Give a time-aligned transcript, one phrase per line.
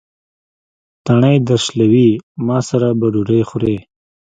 [1.05, 2.09] تڼۍ درشلوي:
[2.45, 3.77] ما سره به ډوډۍ خورې.